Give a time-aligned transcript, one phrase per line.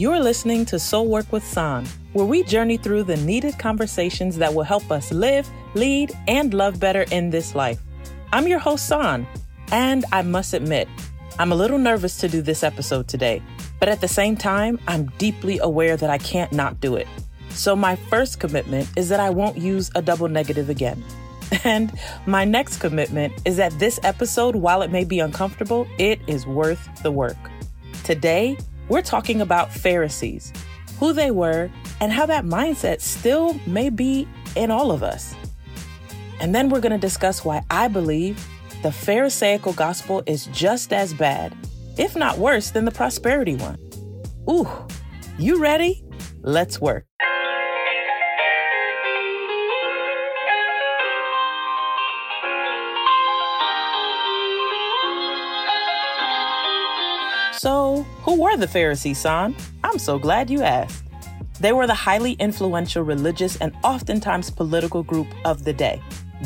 [0.00, 1.84] You're listening to Soul Work with Sahn,
[2.14, 6.80] where we journey through the needed conversations that will help us live, lead, and love
[6.80, 7.82] better in this life.
[8.32, 9.26] I'm your host, Sahn,
[9.72, 10.88] and I must admit,
[11.38, 13.42] I'm a little nervous to do this episode today,
[13.78, 17.06] but at the same time, I'm deeply aware that I can't not do it.
[17.50, 21.04] So, my first commitment is that I won't use a double negative again.
[21.64, 21.92] And
[22.24, 26.88] my next commitment is that this episode, while it may be uncomfortable, it is worth
[27.02, 27.36] the work.
[28.02, 28.56] Today,
[28.90, 30.52] we're talking about Pharisees,
[30.98, 35.34] who they were, and how that mindset still may be in all of us.
[36.40, 38.44] And then we're going to discuss why I believe
[38.82, 41.56] the Pharisaical gospel is just as bad,
[41.96, 43.78] if not worse, than the prosperity one.
[44.48, 44.68] Ooh,
[45.38, 46.02] you ready?
[46.42, 47.09] Let's work.
[58.30, 59.56] Who were the Pharisees, Sahn?
[59.82, 61.02] I'm so glad you asked.
[61.58, 66.00] They were the highly influential religious and oftentimes political group of the day,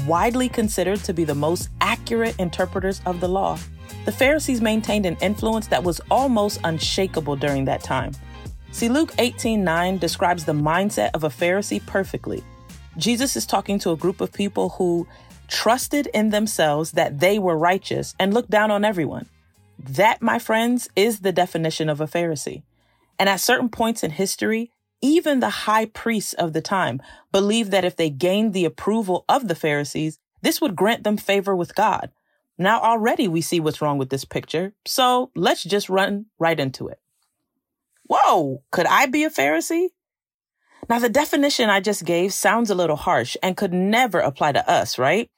[0.07, 3.59] widely considered to be the most accurate interpreters of the law.
[4.07, 8.13] The Pharisees maintained an influence that was almost unshakable during that time.
[8.73, 12.43] See, Luke 18:9 describes the mindset of a Pharisee perfectly.
[12.97, 15.07] Jesus is talking to a group of people who
[15.49, 19.29] trusted in themselves that they were righteous and looked down on everyone.
[19.79, 22.63] That, my friends, is the definition of a Pharisee.
[23.19, 27.85] And at certain points in history, even the high priests of the time believed that
[27.85, 32.11] if they gained the approval of the Pharisees, this would grant them favor with God.
[32.57, 36.89] Now already we see what's wrong with this picture, so let's just run right into
[36.89, 37.01] it.
[38.05, 39.89] Whoa, could I be a Pharisee?
[40.89, 44.71] Now the definition I just gave sounds a little harsh and could never apply to
[44.71, 45.29] us, right?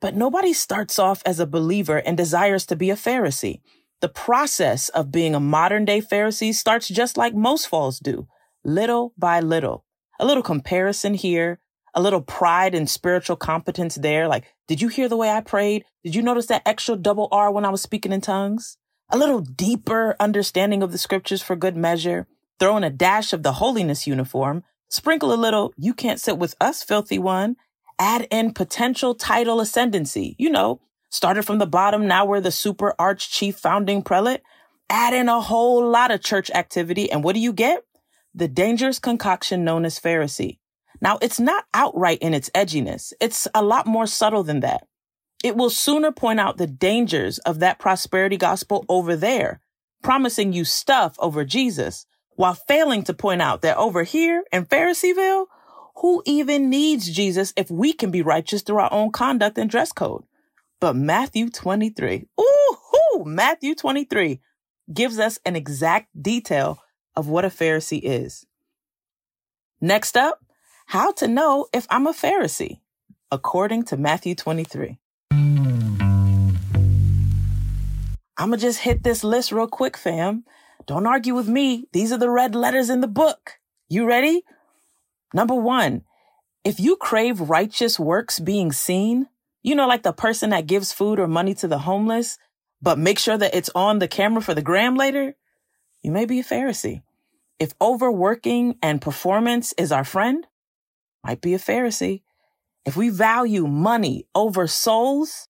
[0.00, 3.60] But nobody starts off as a believer and desires to be a Pharisee.
[4.00, 8.28] The process of being a modern day Pharisee starts just like most falls do,
[8.64, 9.84] little by little.
[10.20, 11.60] A little comparison here,
[11.94, 14.28] a little pride and spiritual competence there.
[14.28, 15.84] Like, did you hear the way I prayed?
[16.04, 18.76] Did you notice that extra double R when I was speaking in tongues?
[19.10, 22.26] A little deeper understanding of the scriptures for good measure.
[22.58, 24.62] Throw in a dash of the holiness uniform.
[24.88, 27.56] Sprinkle a little, you can't sit with us, filthy one.
[27.98, 30.36] Add in potential title ascendancy.
[30.38, 30.80] You know,
[31.10, 34.42] Started from the bottom, now we're the super arch chief founding prelate.
[34.90, 37.84] Add in a whole lot of church activity, and what do you get?
[38.34, 40.58] The dangerous concoction known as Pharisee.
[41.00, 43.12] Now, it's not outright in its edginess.
[43.20, 44.86] It's a lot more subtle than that.
[45.44, 49.60] It will sooner point out the dangers of that prosperity gospel over there,
[50.02, 52.06] promising you stuff over Jesus,
[52.36, 55.46] while failing to point out that over here in Phariseeville,
[55.96, 59.92] who even needs Jesus if we can be righteous through our own conduct and dress
[59.92, 60.24] code?
[60.80, 64.40] But Matthew 23, ooh, Matthew 23
[64.92, 66.78] gives us an exact detail
[67.14, 68.46] of what a Pharisee is.
[69.80, 70.44] Next up,
[70.86, 72.80] how to know if I'm a Pharisee,
[73.30, 74.98] according to Matthew 23.
[78.38, 80.44] I'm gonna just hit this list real quick, fam.
[80.86, 81.86] Don't argue with me.
[81.92, 83.52] These are the red letters in the book.
[83.88, 84.44] You ready?
[85.32, 86.02] Number one,
[86.64, 89.28] if you crave righteous works being seen,
[89.66, 92.38] you know, like the person that gives food or money to the homeless,
[92.80, 95.34] but make sure that it's on the camera for the gram later,
[96.02, 97.02] you may be a Pharisee.
[97.58, 100.46] If overworking and performance is our friend,
[101.24, 102.22] might be a Pharisee.
[102.84, 105.48] If we value money over souls,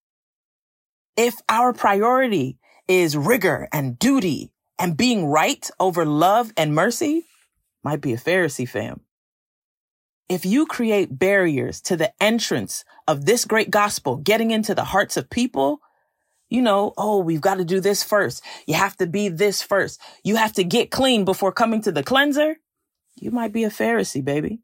[1.19, 2.57] if our priority
[2.89, 7.27] is rigor and duty and being right over love and mercy,
[7.85, 9.03] might be a Pharisee fam.
[10.29, 15.17] If you create barriers to the entrance of this great gospel getting into the hearts
[15.17, 15.81] of people,
[16.49, 18.43] you know, oh, we've got to do this first.
[18.67, 20.01] You have to be this first.
[20.25, 22.57] You have to get clean before coming to the cleanser.
[23.17, 24.61] You might be a Pharisee, baby.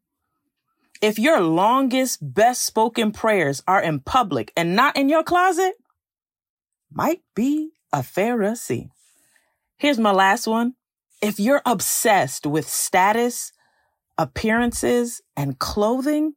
[1.00, 5.74] If your longest, best spoken prayers are in public and not in your closet,
[6.92, 8.90] might be a Pharisee.
[9.76, 10.74] Here's my last one.
[11.20, 13.52] If you're obsessed with status,
[14.22, 16.34] appearances and clothing.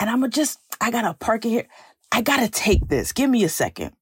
[0.00, 1.66] And I'm just, I gotta park it here.
[2.12, 3.12] I gotta take this.
[3.12, 3.92] Give me a second.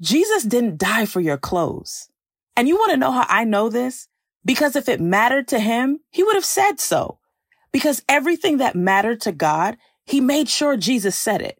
[0.00, 2.08] Jesus didn't die for your clothes.
[2.56, 4.08] And you want to know how I know this?
[4.44, 7.18] Because if it mattered to him, he would have said so.
[7.72, 11.58] Because everything that mattered to God, he made sure Jesus said it.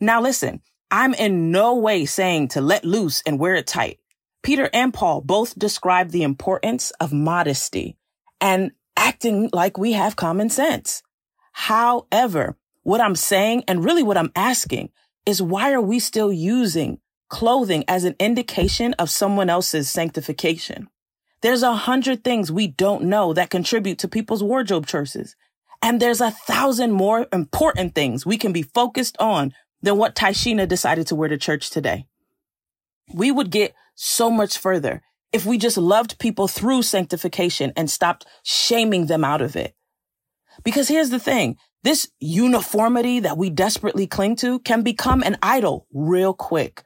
[0.00, 3.98] Now listen, I'm in no way saying to let loose and wear it tight.
[4.42, 7.96] Peter and Paul both describe the importance of modesty.
[8.40, 8.72] And
[9.04, 11.02] acting like we have common sense.
[11.52, 14.90] However, what I'm saying and really what I'm asking
[15.26, 16.98] is why are we still using
[17.28, 20.88] clothing as an indication of someone else's sanctification?
[21.42, 25.36] There's a hundred things we don't know that contribute to people's wardrobe choices.
[25.82, 29.52] And there's a thousand more important things we can be focused on
[29.82, 32.06] than what Tyshina decided to wear to church today.
[33.12, 35.02] We would get so much further
[35.34, 39.74] if we just loved people through sanctification and stopped shaming them out of it.
[40.62, 41.56] Because here's the thing.
[41.82, 46.84] This uniformity that we desperately cling to can become an idol real quick.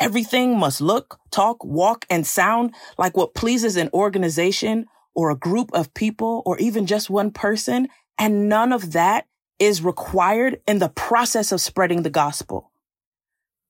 [0.00, 5.70] Everything must look, talk, walk, and sound like what pleases an organization or a group
[5.74, 7.86] of people or even just one person.
[8.16, 9.26] And none of that
[9.58, 12.72] is required in the process of spreading the gospel.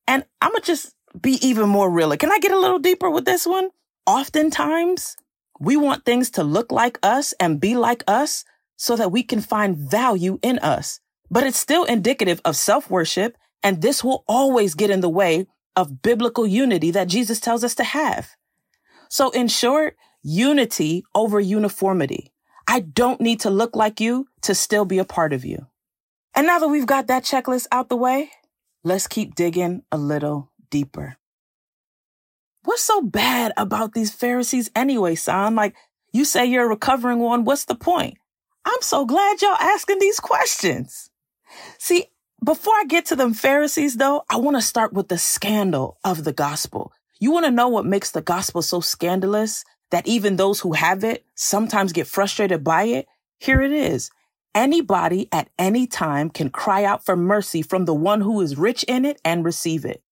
[0.07, 2.17] And I'm going to just be even more real.
[2.17, 3.71] Can I get a little deeper with this one?
[4.07, 5.17] Oftentimes,
[5.61, 8.45] we want things to look like us and be like us
[8.77, 11.01] so that we can find value in us.
[11.31, 16.03] But it's still indicative of self-worship, and this will always get in the way of
[16.03, 18.31] biblical unity that Jesus tells us to have.
[19.09, 22.33] So in short, unity over uniformity.
[22.67, 25.67] I don't need to look like you to still be a part of you.
[26.35, 28.31] And now that we've got that checklist out the way,
[28.83, 31.17] let's keep digging a little deeper.
[32.65, 35.55] What's so bad about these Pharisees anyway, Sahn?
[35.55, 35.75] Like,
[36.13, 37.45] you say you're a recovering one.
[37.45, 38.19] What's the point?
[38.65, 41.11] I'm so glad y'all asking these questions.
[41.79, 42.07] See,
[42.45, 46.25] before I get to them Pharisees though, I want to start with the scandal of
[46.25, 46.93] the gospel.
[47.19, 51.05] You want to know what makes the gospel so scandalous that even those who have
[51.05, 53.07] it sometimes get frustrated by it?
[53.39, 54.11] Here it is.
[54.55, 58.85] Anybody at any time can cry out for mercy from the one who is rich
[58.85, 60.03] in it and receive it.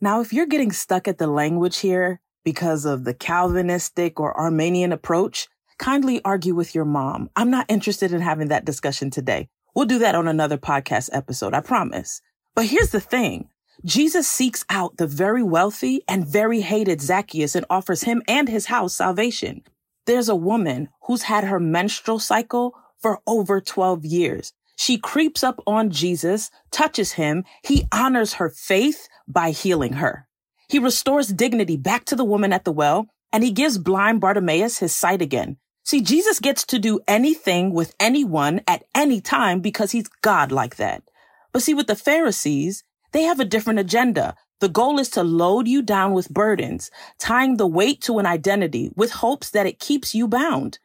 [0.00, 4.92] Now, if you're getting stuck at the language here because of the Calvinistic or Arminian
[4.92, 5.48] approach,
[5.78, 7.30] kindly argue with your mom.
[7.34, 9.48] I'm not interested in having that discussion today.
[9.74, 12.20] We'll do that on another podcast episode, I promise.
[12.54, 13.48] But here's the thing.
[13.84, 18.66] Jesus seeks out the very wealthy and very hated Zacchaeus and offers him and his
[18.66, 19.62] house salvation.
[20.06, 24.52] There's a woman who's had her menstrual cycle for over 12 years.
[24.80, 27.44] She creeps up on Jesus, touches him.
[27.64, 30.28] He honors her faith by healing her.
[30.68, 34.78] He restores dignity back to the woman at the well, and he gives blind Bartimaeus
[34.78, 35.56] his sight again.
[35.84, 40.76] See, Jesus gets to do anything with anyone at any time because he's God like
[40.76, 41.02] that.
[41.50, 44.36] But see, with the Pharisees, they have a different agenda.
[44.60, 48.92] The goal is to load you down with burdens, tying the weight to an identity
[48.94, 50.78] with hopes that it keeps you bound.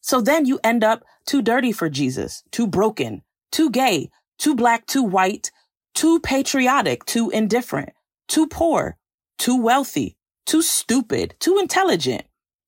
[0.00, 4.86] So then you end up too dirty for Jesus, too broken, too gay, too black,
[4.86, 5.50] too white,
[5.94, 7.90] too patriotic, too indifferent,
[8.28, 8.96] too poor,
[9.38, 10.16] too wealthy,
[10.46, 12.24] too stupid, too intelligent,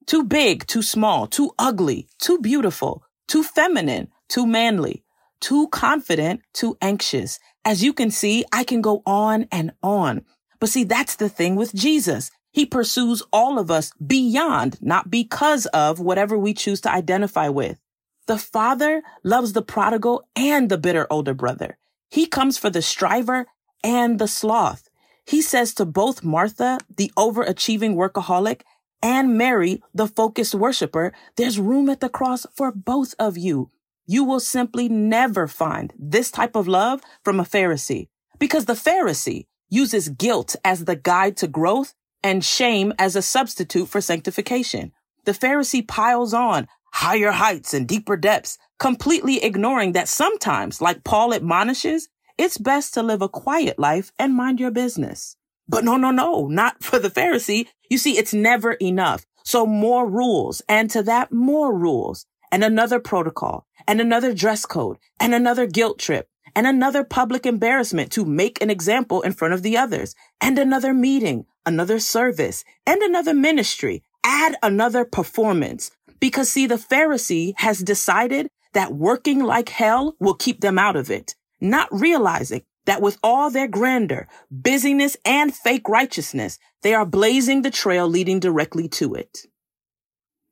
[0.07, 5.05] too big, too small, too ugly, too beautiful, too feminine, too manly,
[5.41, 7.39] too confident, too anxious.
[7.65, 10.25] As you can see, I can go on and on.
[10.61, 12.31] But see, that's the thing with Jesus.
[12.53, 17.81] He pursues all of us beyond, not because of whatever we choose to identify with.
[18.27, 21.79] The father loves the prodigal and the bitter older brother.
[22.11, 23.47] He comes for the striver
[23.83, 24.89] and the sloth.
[25.25, 28.63] He says to both Martha, the overachieving workaholic,
[29.03, 33.71] and Mary, the focused worshiper, there's room at the cross for both of you.
[34.07, 38.09] You will simply never find this type of love from a Pharisee
[38.39, 43.89] because the Pharisee uses guilt as the guide to growth and shame as a substitute
[43.89, 44.93] for sanctification.
[45.25, 51.35] The Pharisee piles on higher heights and deeper depths, completely ignoring that sometimes, like Paul
[51.35, 52.09] admonishes,
[52.39, 55.37] it's best to live a quiet life and mind your business.
[55.69, 57.67] But no, no, no, not for the Pharisee.
[57.89, 59.27] You see, it's never enough.
[59.45, 64.99] So more rules and to that more rules and another protocol and another dress code
[65.19, 69.63] and another guilt trip and another public embarrassment to make an example in front of
[69.63, 74.03] the others and another meeting, another service and another ministry.
[74.25, 75.91] Add another performance
[76.23, 81.11] because see, the Pharisee has decided that working like hell will keep them out of
[81.11, 87.63] it, not realizing that with all their grandeur, busyness, and fake righteousness, they are blazing
[87.63, 89.39] the trail leading directly to it.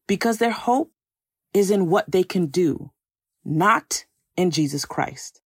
[0.09, 0.91] Because their hope
[1.55, 2.91] is in what they can do,
[3.45, 5.41] not in Jesus Christ.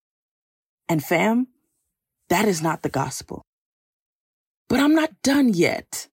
[0.87, 1.47] And fam,
[2.29, 3.41] that is not the gospel.
[4.69, 6.09] But I'm not done yet.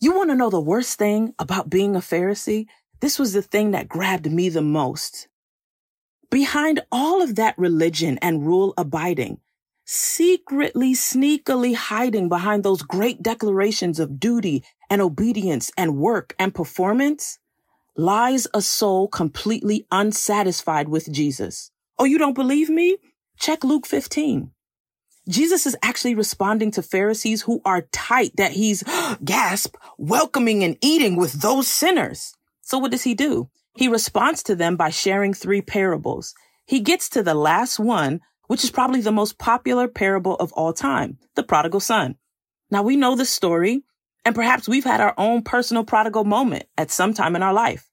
[0.00, 2.66] You want to know the worst thing about being a Pharisee?
[3.00, 5.28] This was the thing that grabbed me the most.
[6.30, 9.40] Behind all of that religion and rule abiding,
[9.84, 17.38] secretly, sneakily hiding behind those great declarations of duty and obedience and work and performance
[17.96, 21.70] lies a soul completely unsatisfied with Jesus.
[21.98, 22.98] Oh, you don't believe me?
[23.38, 24.50] Check Luke 15.
[25.28, 28.82] Jesus is actually responding to Pharisees who are tight that he's,
[29.24, 32.34] gasp, welcoming and eating with those sinners.
[32.68, 33.48] So what does he do?
[33.76, 36.34] He responds to them by sharing three parables.
[36.66, 40.74] He gets to the last one, which is probably the most popular parable of all
[40.74, 42.16] time, the prodigal son.
[42.70, 43.84] Now we know the story,
[44.22, 47.88] and perhaps we've had our own personal prodigal moment at some time in our life.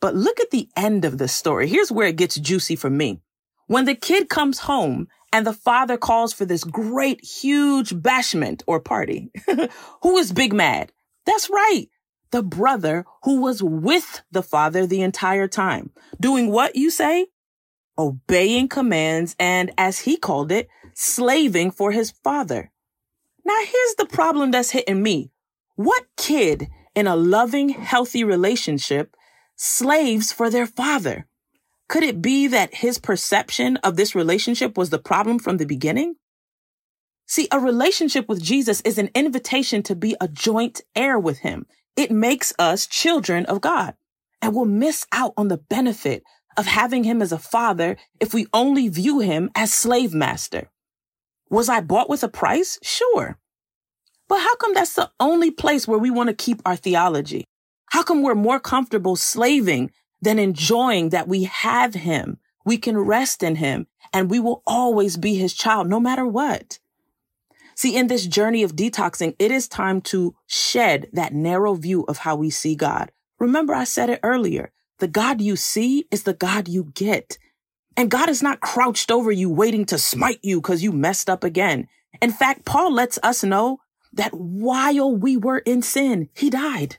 [0.00, 1.68] But look at the end of the story.
[1.68, 3.20] Here's where it gets juicy for me.
[3.66, 8.80] When the kid comes home and the father calls for this great, huge bashment or
[8.80, 9.30] party,
[10.02, 10.92] who is big mad?
[11.26, 11.88] That's right.
[12.34, 15.92] The brother who was with the father the entire time.
[16.18, 17.28] Doing what you say?
[17.96, 22.72] Obeying commands and, as he called it, slaving for his father.
[23.44, 25.30] Now here's the problem that's hitting me.
[25.76, 29.14] What kid in a loving, healthy relationship
[29.54, 31.28] slaves for their father?
[31.86, 36.16] Could it be that his perception of this relationship was the problem from the beginning?
[37.26, 41.66] See, a relationship with Jesus is an invitation to be a joint heir with him.
[41.96, 43.94] It makes us children of God
[44.42, 46.22] and we'll miss out on the benefit
[46.56, 50.70] of having him as a father if we only view him as slave master.
[51.50, 52.78] Was I bought with a price?
[52.82, 53.38] Sure.
[54.28, 57.44] But how come that's the only place where we want to keep our theology?
[57.90, 62.38] How come we're more comfortable slaving than enjoying that we have him?
[62.64, 66.78] We can rest in him and we will always be his child no matter what.
[67.74, 72.18] See, in this journey of detoxing, it is time to shed that narrow view of
[72.18, 73.10] how we see God.
[73.38, 74.72] Remember, I said it earlier.
[74.98, 77.36] The God you see is the God you get.
[77.96, 81.44] And God is not crouched over you waiting to smite you because you messed up
[81.44, 81.88] again.
[82.22, 83.78] In fact, Paul lets us know
[84.12, 86.98] that while we were in sin, he died.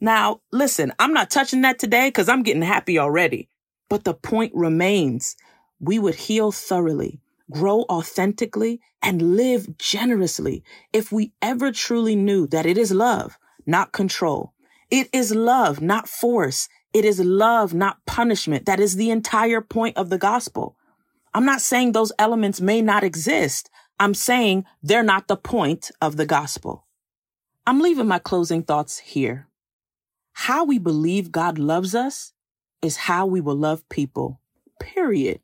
[0.00, 3.48] Now, listen, I'm not touching that today because I'm getting happy already.
[3.88, 5.36] But the point remains
[5.80, 7.20] we would heal thoroughly
[7.52, 13.92] grow authentically, and live generously if we ever truly knew that it is love, not
[13.92, 14.52] control.
[14.90, 16.68] It is love, not force.
[16.92, 18.66] It is love, not punishment.
[18.66, 20.76] That is the entire point of the gospel.
[21.34, 23.70] I'm not saying those elements may not exist.
[23.98, 26.86] I'm saying they're not the point of the gospel.
[27.66, 29.48] I'm leaving my closing thoughts here.
[30.32, 32.32] How we believe God loves us
[32.82, 34.40] is how we will love people.
[34.80, 35.40] Period.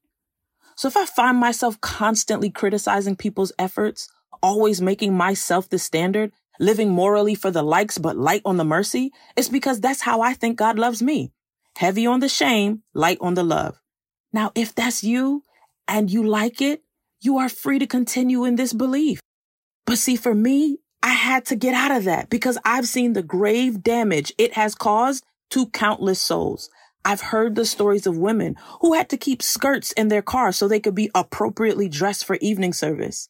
[0.79, 4.09] So if I find myself constantly criticizing people's efforts,
[4.41, 6.31] always making myself the standard,
[6.61, 10.35] living morally for the likes but light on the mercy, it's because that's how I
[10.35, 11.33] think God loves me.
[11.77, 13.81] Heavy on the shame, light on the love.
[14.33, 15.43] Now, if that's you
[15.89, 16.85] and you like it,
[17.21, 19.19] you are free to continue in this belief.
[19.85, 23.23] But see, for me, I had to get out of that because I've seen the
[23.25, 26.71] grave damage it has caused to countless souls.
[27.05, 30.69] I've heard the stories of women who had to keep skirts in their car so
[30.69, 33.29] they could be appropriately dressed for evening service.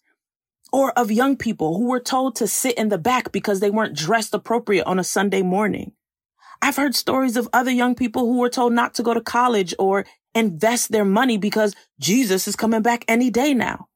[0.73, 3.97] Or of young people who were told to sit in the back because they weren't
[3.97, 5.93] dressed appropriate on a Sunday morning.
[6.61, 9.75] I've heard stories of other young people who were told not to go to college
[9.79, 13.89] or invest their money because Jesus is coming back any day now.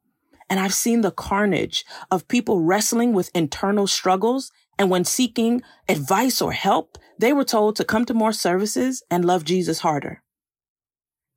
[0.49, 4.53] And I've seen the carnage of people wrestling with internal struggles.
[4.79, 9.25] And when seeking advice or help, they were told to come to more services and
[9.25, 10.23] love Jesus harder.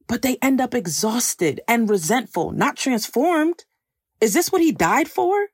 [0.07, 3.65] But they end up exhausted and resentful, not transformed.
[4.21, 5.47] Is this what he died for?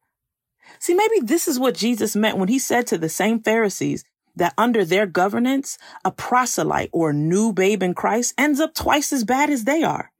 [0.79, 4.03] See, maybe this is what Jesus meant when he said to the same Pharisees
[4.35, 9.23] that under their governance, a proselyte or new babe in Christ ends up twice as
[9.23, 10.11] bad as they are.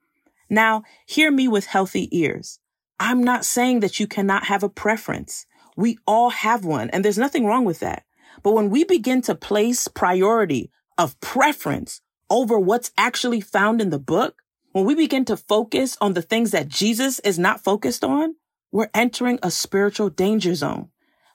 [0.49, 2.59] Now, hear me with healthy ears.
[2.99, 5.45] I'm not saying that you cannot have a preference.
[5.81, 8.03] We all have one, and there's nothing wrong with that.
[8.43, 13.97] But when we begin to place priority of preference over what's actually found in the
[13.97, 18.35] book, when we begin to focus on the things that Jesus is not focused on,
[18.71, 20.89] we're entering a spiritual danger zone.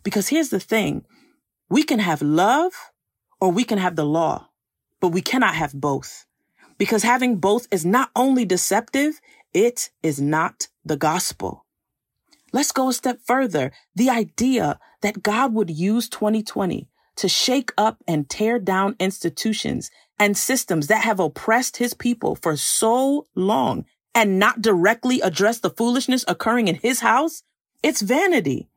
[0.04, 1.04] Because here's the thing.
[1.68, 2.72] We can have love
[3.40, 4.50] or we can have the law,
[5.00, 6.24] but we cannot have both.
[6.78, 9.20] Because having both is not only deceptive,
[9.52, 11.65] it is not the gospel.
[12.56, 13.70] Let's go a step further.
[13.96, 20.38] The idea that God would use 2020 to shake up and tear down institutions and
[20.38, 23.84] systems that have oppressed his people for so long
[24.14, 27.42] and not directly address the foolishness occurring in his house,
[27.82, 28.70] it's vanity.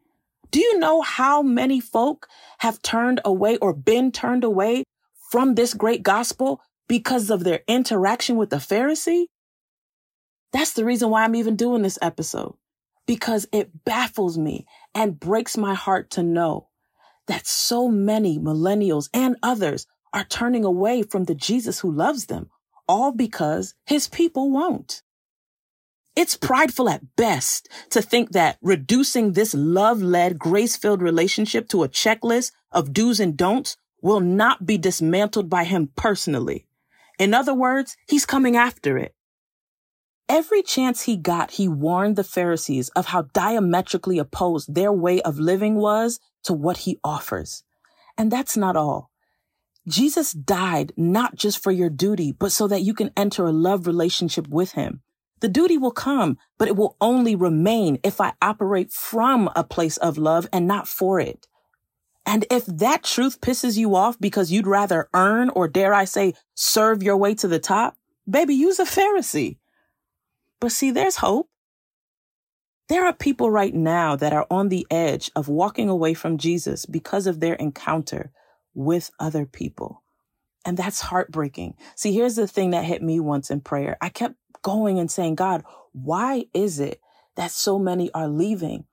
[0.51, 4.83] Do you know how many folk have turned away or been turned away
[5.31, 6.59] from this great gospel
[6.89, 9.27] because of their interaction with the Pharisee?
[10.51, 12.55] That's the reason why I'm even doing this episode,
[13.09, 16.67] because it baffles me and breaks my heart to know
[17.25, 22.51] that so many millennials and others are turning away from the Jesus who loves them,
[22.87, 25.01] all because his people won't.
[26.15, 32.51] It's prideful at best to think that reducing this love-led, grace-filled relationship to a checklist
[32.71, 36.67] of do's and don'ts will not be dismantled by him personally.
[37.17, 39.15] In other words, he's coming after it.
[40.29, 45.39] Every chance he got, he warned the Pharisees of how diametrically opposed their way of
[45.39, 47.63] living was to what he offers.
[48.15, 49.09] And that's not all.
[49.87, 53.87] Jesus died not just for your duty, but so that you can enter a love
[53.87, 55.01] relationship with him.
[55.39, 59.97] The duty will come, but it will only remain if I operate from a place
[59.97, 61.47] of love and not for it.
[62.25, 66.35] And if that truth pisses you off because you'd rather earn or dare I say
[66.53, 67.97] serve your way to the top,
[68.29, 69.58] baby, use a Pharisee.
[70.59, 71.49] But see, there's hope.
[72.89, 76.85] There are people right now that are on the edge of walking away from Jesus
[76.85, 78.31] because of their encounter
[78.73, 80.03] with other people.
[80.65, 81.75] And that's heartbreaking.
[81.95, 83.97] See, here's the thing that hit me once in prayer.
[84.01, 85.63] I kept going and saying, God,
[85.93, 86.99] why is it
[87.35, 88.85] that so many are leaving?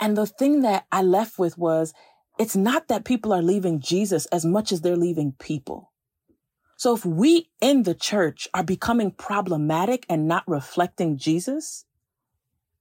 [0.00, 1.92] And the thing that I left with was,
[2.38, 5.91] it's not that people are leaving Jesus as much as they're leaving people.
[6.82, 11.84] So if we in the church are becoming problematic and not reflecting Jesus,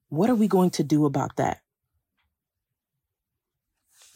[0.10, 1.62] what are we going to do about that?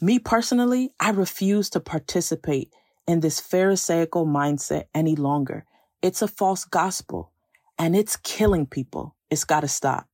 [0.00, 2.72] Me personally, I refuse to participate
[3.06, 5.64] in this Pharisaical mindset any longer.
[6.02, 7.30] It's a false gospel
[7.78, 9.14] and it's killing people.
[9.30, 10.08] It's got to stop.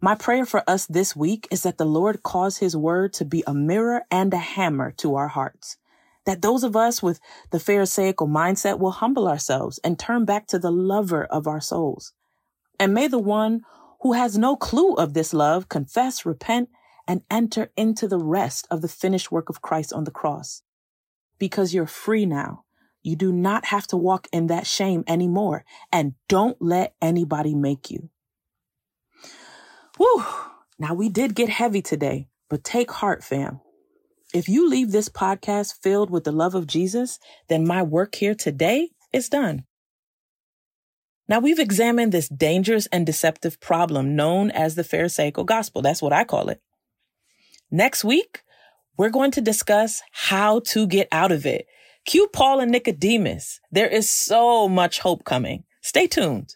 [0.00, 3.42] My prayer for us this week is that the Lord cause his word to be
[3.48, 5.76] a mirror and a hammer to our hearts
[6.26, 10.58] that those of us with the Pharisaical mindset will humble ourselves and turn back to
[10.58, 12.12] the lover of our souls.
[12.78, 13.62] And may the one
[14.00, 16.68] who has no clue of this love confess, repent,
[17.08, 20.62] and enter into the rest of the finished work of Christ on the cross.
[21.38, 22.64] Because you're free now.
[23.02, 25.64] You do not have to walk in that shame anymore.
[25.92, 28.10] And don't let anybody make you.
[29.96, 30.24] Whew.
[30.78, 33.60] Now we did get heavy today, but take heart, fam.
[34.34, 38.34] If you leave this podcast filled with the love of Jesus, then my work here
[38.34, 39.64] today is done.
[41.28, 45.82] Now we've examined this dangerous and deceptive problem known as the Pharisaical gospel.
[45.82, 46.60] That's what I call it.
[47.70, 48.42] Next week,
[48.96, 51.66] we're going to discuss how to get out of it.
[52.04, 53.60] Cue Paul and Nicodemus.
[53.72, 55.64] There is so much hope coming.
[55.82, 56.54] Stay tuned.